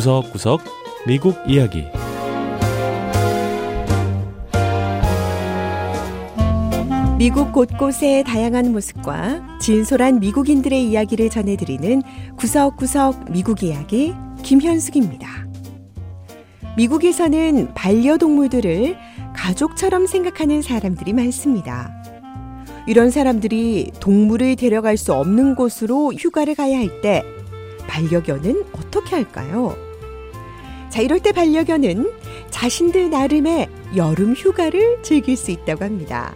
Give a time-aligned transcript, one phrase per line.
[0.00, 0.62] 구석구석
[1.06, 1.84] 미국 이야기
[7.18, 12.00] 미국 곳곳의 다양한 모습과 진솔한 미국인들의 이야기를 전해드리는
[12.38, 15.46] 구석구석 미국 이야기 김현숙입니다.
[16.78, 18.96] 미국에서는 반려동물들을
[19.36, 21.92] 가족처럼 생각하는 사람들이 많습니다.
[22.86, 27.22] 이런 사람들이 동물을 데려갈 수 없는 곳으로 휴가를 가야 할 때
[27.86, 29.89] 반려견은 어떻게 할까요?
[30.90, 32.10] 자, 이럴 때 반려견은
[32.50, 36.34] 자신들 나름의 여름 휴가를 즐길 수 있다고 합니다.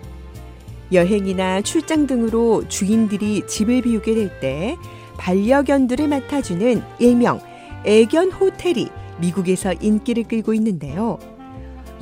[0.92, 4.76] 여행이나 출장 등으로 주인들이 집을 비우게 될 때
[5.18, 7.40] 반려견들을 맡아주는 일명
[7.84, 8.88] 애견 호텔이
[9.20, 11.18] 미국에서 인기를 끌고 있는데요.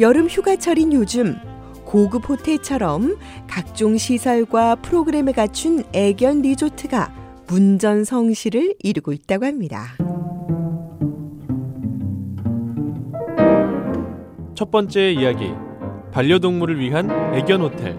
[0.00, 1.36] 여름 휴가철인 요즘
[1.84, 9.94] 고급 호텔처럼 각종 시설과 프로그램을 갖춘 애견 리조트가 문전성시를 이루고 있다고 합니다.
[14.62, 15.50] 첫 번째 이야기
[16.12, 17.98] 반려동물을 위한 애견 호텔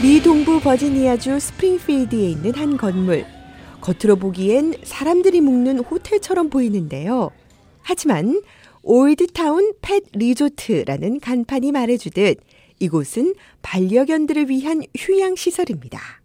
[0.00, 3.26] 미 동부 버지니아주 스프링필드에 있는 한 건물.
[3.80, 7.32] 겉으로 보기엔 사람들이 묵는 호텔처럼 보이는데요.
[7.82, 8.40] 하지만
[8.84, 12.38] 올드타운 펫 리조트라는 간판이 말해주듯
[12.78, 16.21] 이곳은 반려견들을 위한 휴양시설입니다.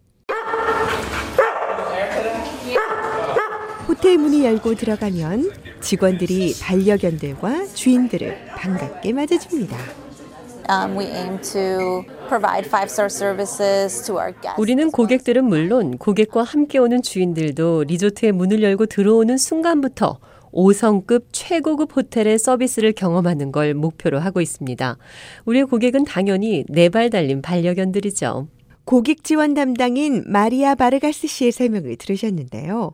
[3.98, 9.76] 호텔 문이 열고 들어가면 직원들이 반려견들과 주인들을 반갑게 맞아줍니다.
[10.70, 14.60] Um, we aim to provide five-star services to our guests.
[14.60, 20.20] 우리는 고객들은 물론 고객과 함께 오는 주인들도 리조트의 문을 열고 들어오는 순간부터
[20.52, 24.96] 5성급 최고급 호텔의 서비스를 경험하는 걸 목표로 하고 있습니다.
[25.44, 28.46] 우리의 고객은 당연히 네 발 달린 반려견들이죠.
[28.84, 32.92] 고객 지원 담당인 마리아 바르가스 씨의 설명을 들으셨는데요.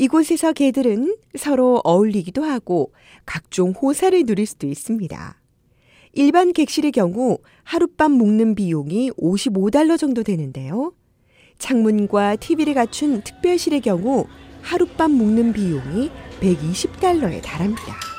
[0.00, 2.90] 이곳에서 개들은 서로 어울리기도 하고
[3.26, 5.38] 각종 호사를 누릴 수도 있습니다.
[6.14, 10.94] 일반 객실의 경우 하룻밤 묵는 비용이 55달러 정도 되는데요.
[11.58, 14.24] 창문과 TV를 갖춘 특별실의 경우
[14.62, 18.09] 하룻밤 묵는 비용이 120달러에 달합니다.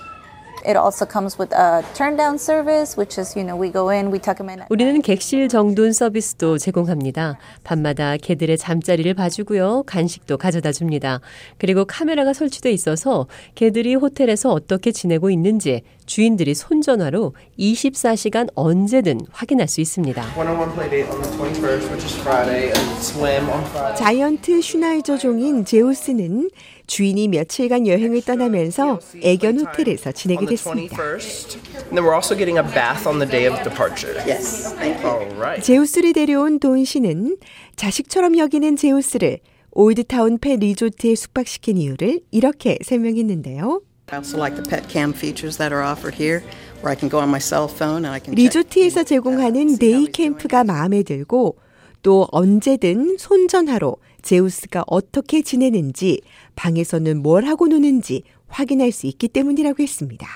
[0.66, 4.12] It also comes with a turn down service, which is, you know, we go in,
[4.12, 4.66] we tuck them in.
[4.70, 7.38] 우리는 객실 정돈 서비스도 제공합니다.
[7.64, 9.84] 밤마다 개들의 잠자리를 봐주고요.
[9.86, 11.20] 간식도 가져다 줍니다.
[11.58, 19.80] 그리고 카메라가 설치돼 있어서 개들이 호텔에서 어떻게 지내고 있는지 주인들이 손전화로 24시간 언제든 확인할 수
[19.80, 20.22] 있습니다.
[20.38, 23.96] one-on-one play date on the 21st, which is Friday, and swim on Friday.
[23.96, 26.50] 자이언트 슈나이저 종인 제우스는
[26.86, 30.98] 주인이 며칠간 여행을 떠나면서 애견 호텔에서 지내게 됐습니다.
[30.98, 31.56] 21st.
[31.80, 34.14] And then we're also getting a bath on the day of departure.
[34.28, 35.16] Yes, thank you.
[35.16, 35.64] All right.
[35.64, 37.38] 제우스를 데려온 돈 씨는
[37.78, 39.40] 자식처럼 여기는 제우스를
[39.72, 43.80] 올드타운 펫 리조트에 숙박시킨 이유를 이렇게 설명했는데요.
[44.12, 46.44] I also like the pet cam features that are offered here,
[46.82, 48.44] where I can go on my cell phone and I can check.
[48.44, 51.58] 리조트에서 제공하는 day camp가 마음에 들고
[52.02, 56.20] 또 언제든 손전화로 제우스가 어떻게 지내는지
[56.56, 60.28] 방에서는 뭘 하고 노는지 확인할 수 있기 때문이라고 했습니다.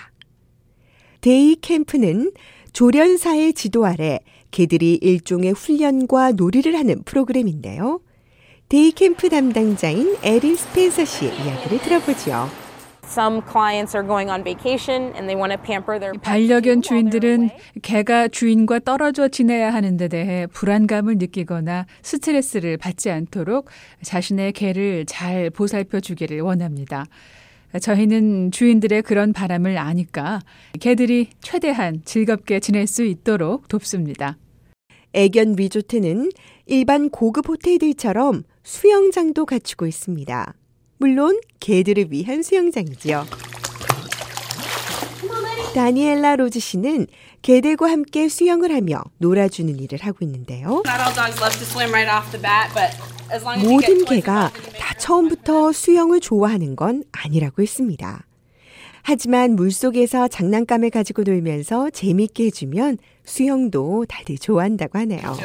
[1.19, 2.31] day camp는
[2.71, 4.19] 조련사의 지도 아래
[4.51, 7.99] 개들이 일종의 훈련과 놀이를 하는 프로그램인데요.
[8.69, 12.64] day camp 담당자인 에린 스펜서 씨의 이야기를 들어보죠.
[13.07, 17.49] Some clients are going on vacation and they want to pamper their pet 반려견 주인들은.
[17.81, 23.69] 개가 주인과 떨어져 지내야 하는 데 대해 불안감을 느끼거나 스트레스를 받지 않도록
[24.01, 27.05] 자신의 개를 잘 보살펴 주기를 원합니다.
[27.79, 30.39] 저희는 주인들의 그런 바람을 아니까
[30.79, 34.37] 개들이 최대한 즐겁게 지낼 수 있도록 돕습니다.
[35.13, 36.31] 애견 리조트는
[36.65, 40.53] 일반 고급 호텔들처럼 수영장도 갖추고 있습니다.
[40.97, 43.25] 물론 개들을 위한 수영장이지요.
[45.73, 47.07] 다니엘라 로즈 씨는
[47.41, 50.83] 개들과 함께 수영을 하며 놀아주는 일을 하고 있는데요.
[53.61, 58.25] 모든 개가 다 처음부터 수영을 좋아하는 건 아니라고 했습니다.
[59.03, 65.37] 하지만 물속에서 장난감을 가지고 놀면서 재밌게 해주면 수영도 다들 좋아한다고 하네요.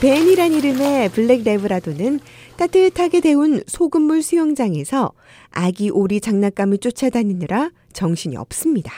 [0.00, 2.20] 벤이란 이름의 블랙 레브라도는
[2.56, 5.12] 따뜻하게 데운 소금물 수영장에서
[5.50, 8.92] 아기 오리 장난감을 쫓아다니느라 정신이 없습니다.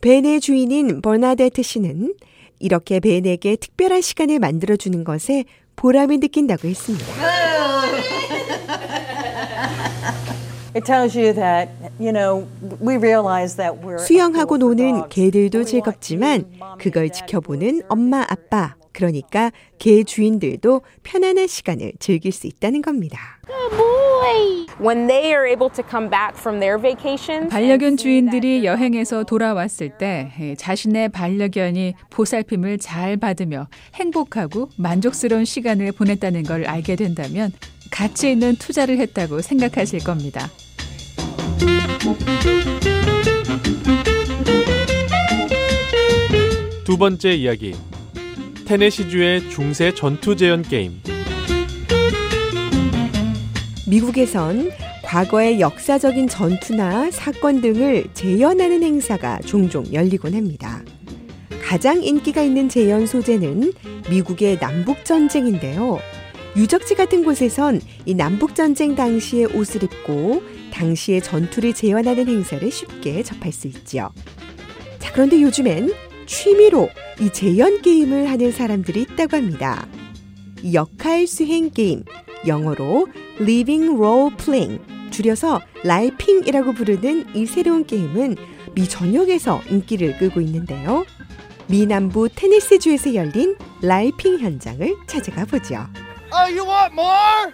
[0.00, 2.14] 벤의 주인인 버나데트 씨는
[2.60, 5.44] 이렇게 벤에게 특별한 시간을 만들어주는 것에
[5.76, 7.06] 보람을 느낀다고 했습니다.
[13.98, 16.46] 수영하고 노는 개들도 즐겁지만
[16.78, 23.18] 그걸 지켜보는 엄마 아빠 그러니까 개 주인들도 편안한 시간을 즐길 수 있다는 겁니다.
[24.80, 30.32] When they are able to come back from their vacations, 반려견 주인들이 여행에서 돌아왔을 때
[30.40, 37.52] 예, 자신의 반려견이 보살핌을 잘 받으며 행복하고 만족스러운 시간을 보냈다는 걸 알게 된다면
[37.90, 40.48] 가치 있는 투자를 했다고 생각하실 겁니다.
[46.84, 47.74] 두 번째 이야기.
[48.64, 51.00] 테네시주의 중세 전투 재현 게임.
[53.86, 54.70] 미국에선
[55.02, 60.82] 과거의 역사적인 전투나 사건 등을 재현하는 행사가 종종 열리곤 합니다.
[61.62, 63.72] 가장 인기가 있는 재현 소재는
[64.10, 65.98] 미국의 남북전쟁인데요.
[66.56, 73.66] 유적지 같은 곳에선 이 남북전쟁 당시의 옷을 입고 당시의 전투를 재현하는 행사를 쉽게 접할 수
[73.68, 74.10] 있죠.
[74.98, 75.92] 자, 그런데 요즘엔
[76.26, 76.88] 취미로
[77.20, 79.86] 이 재현 게임을 하는 사람들이 있다고 합니다.
[80.62, 82.04] 이 역할 수행 게임,
[82.46, 83.08] 영어로
[83.40, 88.36] Living Role Playing, 줄여서 라이핑이라고 부르는 이 새로운 게임은
[88.74, 91.04] 미 전역에서 인기를 끌고 있는데요.
[91.66, 95.86] 미 남부 테네시주에서 열린 라이핑 현장을 찾아가 보죠.
[96.32, 97.52] Oh!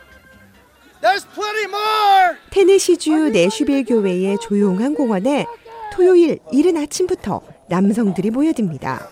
[2.50, 5.46] 테네시주 내슈빌 교회의 조용한 공원에
[5.93, 7.40] 토요일 이른 아침부터
[7.70, 9.08] 남성들이 모여듭니다.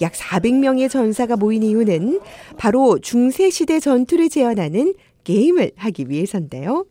[0.00, 2.20] 약 400명의 전사가 모인 이유는
[2.56, 4.94] 바로 중세시대 전투를 재현하는
[5.24, 6.86] 게임을 하기 위해서인데요.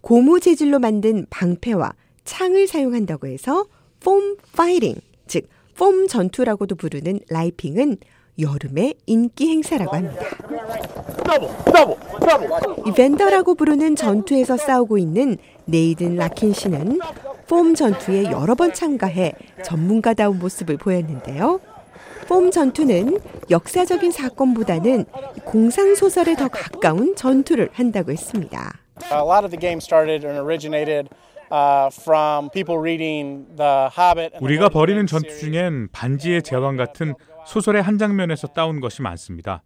[0.00, 1.92] 고무 재질로 만든 방패와
[2.24, 3.66] 창을 사용한다고 해서
[4.00, 4.94] 폼 파이팅,
[5.26, 7.98] 즉, 폼 전투라고도 부르는 라이핑은
[8.38, 10.22] 여름의 인기 행사라고 합니다.
[12.86, 17.00] 이 벤더라고 부르는 전투에서 싸우고 있는 네이든 라킨 씨는
[17.48, 19.32] 폼 전투에 여러 번 참가해
[19.64, 21.60] 전문가다운 모습을 보였는데요.
[22.28, 23.20] 폼 전투는
[23.50, 25.04] 역사적인 사건보다는
[25.44, 28.72] 공상 소설에 더 가까운 전투를 한다고 했습니다.
[29.12, 31.08] A lot of the game started and originated
[31.52, 34.34] uh, from people reading The Hobbit.
[34.34, 35.28] and The 우리가 벌이는 전투.
[35.38, 37.14] 중엔 반지의 제왕 같은
[37.46, 39.62] 소설의 한 장면에서 따온 것이 많습니다.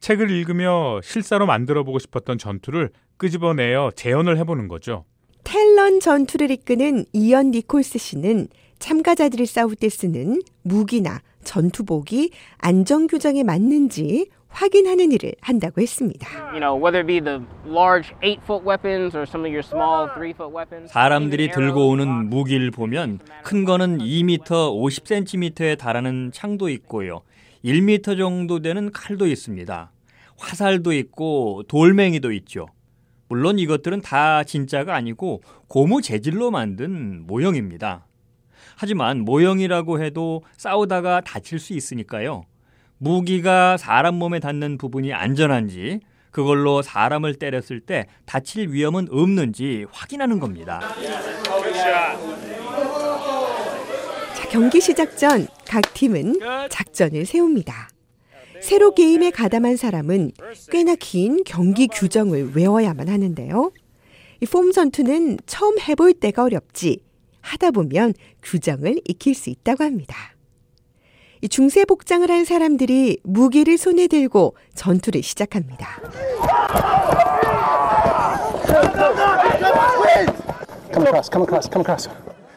[0.00, 5.06] 책을 읽으며 실사로 만들어 보고 싶었던 전투를 끄집어내어 재현을 해보는 거죠.
[5.46, 8.48] 텔런 전투를 이끄는 이언 니콜스 씨는
[8.80, 16.26] 참가자들이 싸울 때 쓰는 무기나 전투복이 안전 규정에 맞는지 확인하는 일을 한다고 했습니다.
[16.48, 20.10] You know, whether it be the large eight foot weapons or some of your small
[20.14, 20.92] three foot weapons.
[20.92, 27.22] 사람들이 들고 오는 무기를 보면 큰 거는 2m 50cm에 달하는 창도 있고요.
[27.64, 29.92] 1m 정도 되는 칼도 있습니다.
[30.38, 32.66] 화살도 있고 돌멩이도 있죠.
[33.28, 38.06] 물론 이것들은 다 진짜가 아니고 고무 재질로 만든 모형입니다.
[38.76, 42.44] 하지만 모형이라고 해도 싸우다가 다칠 수 있으니까요.
[42.98, 46.00] 무기가 사람 몸에 닿는 부분이 안전한지
[46.30, 50.80] 그걸로 사람을 때렸을 때 다칠 위험은 없는지 확인하는 겁니다.
[54.34, 56.38] 자, 경기 시작 전 각 팀은
[56.70, 57.88] 작전을 세웁니다.
[58.60, 60.32] 새로 게임에 가담한 사람은
[60.70, 63.72] 꽤나 긴 경기 규정을 외워야만 하는데요.
[64.42, 67.00] 이 폼 전투는 처음 해볼 때가 어렵지
[67.40, 68.12] 하다 보면
[68.42, 70.14] 규정을 익힐 수 있다고 합니다.
[71.42, 76.00] 이 중세 복장을 한 사람들이 무기를 손에 들고 전투를 시작합니다.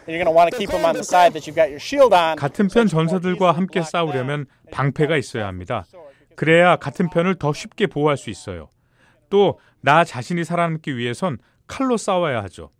[0.09, 1.79] And you're going to want to keep them on the side that you've got your
[1.79, 2.35] shield on.
[2.35, 5.85] 같은 편 전사들과 함께 싸우려면 방패가 있어야 합니다.
[6.35, 8.69] 그래야 같은 편을 더 쉽게 보호할 수 있어요.
[9.29, 11.37] 또 나 자신이 살아남기 위해선
[11.67, 12.71] 칼로 싸워야 하죠.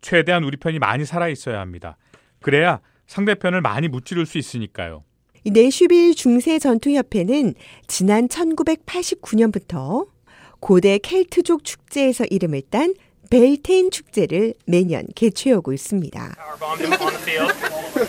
[0.00, 1.96] 최대한 우리 편이 많이 살아 있어야 합니다.
[2.42, 5.02] 그래야 상대편을 많이 무찌를 수 있으니까요.
[5.42, 7.54] 이 내슈빌 중세 전투협회는
[7.86, 10.06] 지난 1989년부터
[10.60, 12.94] 고대 켈트족 축제에서 이름을 딴
[13.34, 16.36] 벨테인 축제를 매년 개최하고 있습니다.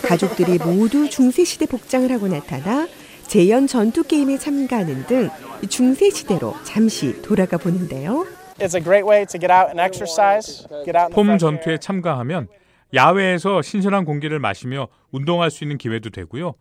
[0.06, 2.86] 가족들이 모두 중세시대 복장을 하고 나타나
[3.26, 5.28] 재현 전투 게임에 참가하는 등
[5.68, 8.24] 중세 시대로 잠시 돌아가 보는데요.
[8.60, 11.78] It's a great way to get out and exercise, get out in the 폼 전투에.
[11.78, 12.46] 참가하면
[12.94, 16.54] 야외에서 신선한 공기를 마시며 운동할 수 있는 기회도 되고요.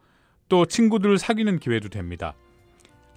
[0.49, 2.33] 또 친구들을 사귀는 기회도 됩니다.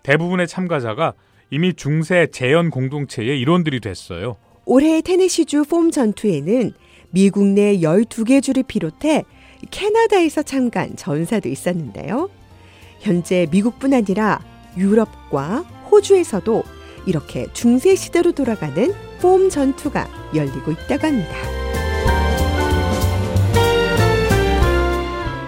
[0.02, 1.14] 대부분의 참가자가
[1.50, 4.36] 이미 중세 재현 공동체의 일원들이 됐어요.
[4.70, 6.72] 올해 테네시주 폼 전투에는
[7.08, 9.24] 미국 내 12개 주를 비롯해
[9.70, 12.28] 캐나다에서 참가한 전사도 있었는데요.
[13.00, 14.44] 현재 미국뿐 아니라
[14.76, 15.60] 유럽과
[15.90, 16.62] 호주에서도
[17.06, 21.34] 이렇게 중세 시대로 돌아가는 폼 전투가 열리고 있다고 합니다.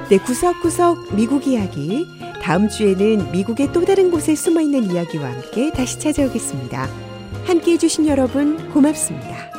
[0.08, 2.06] 네, 구석구석 미국 이야기.
[2.40, 7.09] 다음 주에는 미국의 또 다른 곳에 숨어 있는 이야기와 함께 다시 찾아오겠습니다.
[7.50, 9.49] 함께 해주신 여러분 고맙습니다.